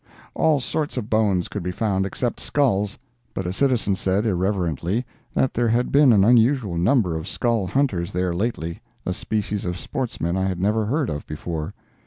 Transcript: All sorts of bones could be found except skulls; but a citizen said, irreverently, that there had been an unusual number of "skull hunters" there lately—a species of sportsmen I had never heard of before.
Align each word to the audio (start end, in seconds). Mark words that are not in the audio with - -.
All 0.33 0.59
sorts 0.59 0.97
of 0.97 1.11
bones 1.11 1.47
could 1.47 1.61
be 1.61 1.69
found 1.71 2.07
except 2.07 2.39
skulls; 2.39 2.97
but 3.35 3.45
a 3.45 3.53
citizen 3.53 3.95
said, 3.95 4.25
irreverently, 4.25 5.05
that 5.35 5.53
there 5.53 5.67
had 5.67 5.91
been 5.91 6.11
an 6.11 6.23
unusual 6.23 6.75
number 6.75 7.15
of 7.15 7.27
"skull 7.27 7.67
hunters" 7.67 8.11
there 8.11 8.33
lately—a 8.33 9.13
species 9.13 9.63
of 9.63 9.77
sportsmen 9.77 10.35
I 10.37 10.45
had 10.47 10.59
never 10.59 10.87
heard 10.87 11.11
of 11.11 11.27
before. 11.27 11.75